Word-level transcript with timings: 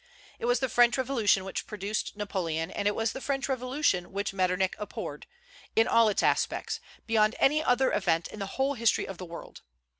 It 0.39 0.45
was 0.45 0.61
the 0.61 0.67
French 0.67 0.97
Revolution 0.97 1.45
which 1.45 1.67
produced 1.67 2.17
Napoleon, 2.17 2.71
and 2.71 2.87
it 2.87 2.95
was 2.95 3.11
the 3.11 3.21
French 3.21 3.47
Revolution 3.47 4.11
which 4.11 4.33
Metternich 4.33 4.73
abhorred, 4.79 5.27
in 5.75 5.87
all 5.87 6.09
its 6.09 6.23
aspects, 6.23 6.79
beyond 7.05 7.35
any 7.37 7.63
other 7.63 7.91
event 7.93 8.27
in 8.27 8.39
the 8.39 8.47
whole 8.57 8.73
history 8.73 9.07
of 9.07 9.19
the 9.19 9.25
world. 9.25 9.61